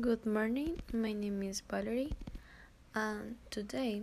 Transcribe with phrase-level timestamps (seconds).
[0.00, 2.12] Good morning, my name is Valerie,
[2.94, 4.02] and today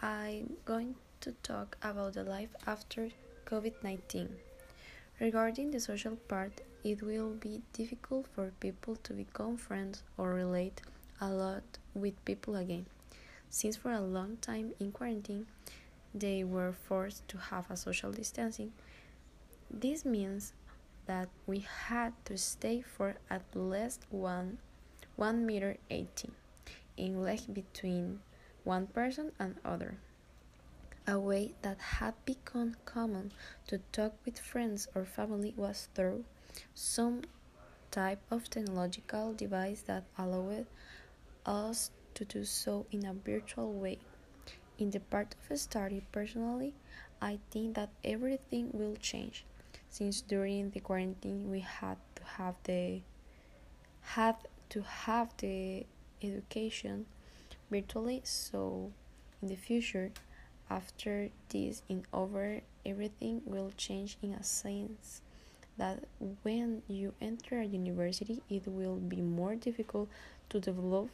[0.00, 3.10] I'm going to talk about the life after
[3.44, 4.30] COVID 19.
[5.20, 10.80] Regarding the social part, it will be difficult for people to become friends or relate
[11.20, 12.86] a lot with people again,
[13.50, 15.46] since for a long time in quarantine
[16.14, 18.72] they were forced to have a social distancing.
[19.70, 20.54] This means
[21.04, 24.56] that we had to stay for at least one
[25.18, 26.30] 1 meter 80
[26.96, 28.20] in length between
[28.62, 29.98] one person and other.
[31.08, 33.32] A way that had become common
[33.66, 36.24] to talk with friends or family was through
[36.72, 37.22] some
[37.90, 40.66] type of technological device that allowed
[41.44, 43.98] us to do so in a virtual way.
[44.78, 46.74] In the part of a study, personally,
[47.20, 49.44] I think that everything will change
[49.90, 53.00] since during the quarantine we had to have the
[54.14, 54.36] had
[54.70, 55.84] to have the
[56.22, 57.06] education
[57.70, 58.90] virtually so
[59.42, 60.10] in the future
[60.70, 65.22] after this in over everything will change in a sense
[65.76, 66.04] that
[66.42, 70.08] when you enter a university it will be more difficult
[70.48, 71.08] to develop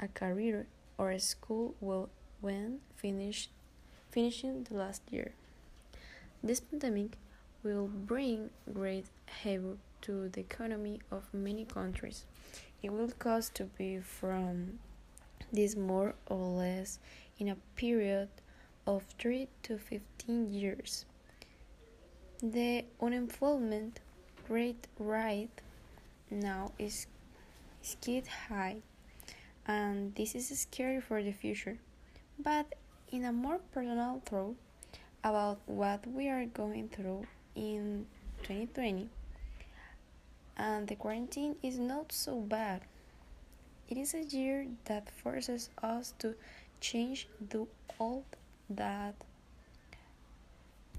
[0.00, 0.66] a career
[0.98, 3.48] or a school will when finish,
[4.10, 5.32] finishing the last year.
[6.42, 7.16] This pandemic
[7.62, 12.24] will bring great havoc to the economy of many countries
[12.82, 14.78] it will cost to be from
[15.52, 16.98] this more or less
[17.38, 18.28] in a period
[18.86, 21.04] of 3 to 15 years.
[22.42, 24.00] The unemployment
[24.48, 25.50] rate right
[26.30, 27.06] now is,
[28.04, 28.76] quite high
[29.66, 31.78] and this is scary for the future.
[32.38, 32.74] But
[33.10, 34.56] in a more personal thought
[35.22, 38.06] about what we are going through in
[38.42, 39.08] 2020
[40.62, 42.82] and the quarantine is not so bad.
[43.90, 46.36] It is a year that forces us to
[46.80, 47.66] change the
[47.98, 48.24] all
[48.70, 49.16] that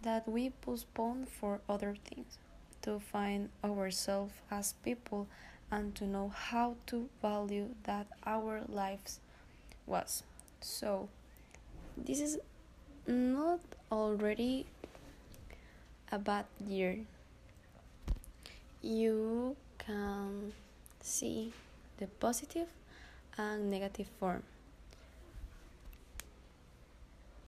[0.01, 2.37] that we postpone for other things,
[2.81, 5.27] to find ourselves as people
[5.71, 9.21] and to know how to value that our lives
[9.87, 10.23] was.
[10.59, 11.07] So
[11.95, 12.37] this is
[13.07, 14.65] not already
[16.11, 17.05] a bad year
[18.83, 20.51] you can
[20.99, 21.53] see
[21.97, 22.67] the positive
[23.37, 24.43] and negative form.